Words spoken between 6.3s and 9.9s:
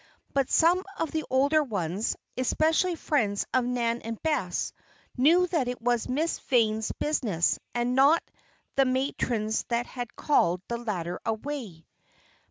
Vane's business, and not the matron's that